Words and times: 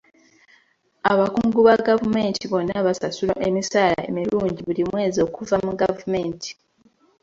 Abakungu 1.11 1.59
ba 1.67 1.75
gavumenti 1.87 2.43
bonna 2.51 2.75
basasulwa 2.85 3.37
emisaala 3.49 3.99
emirungi 4.09 4.59
buli 4.67 4.83
mwezi 4.89 5.17
okuva 5.27 5.55
mu 5.65 5.73
gavumenti 5.81 6.49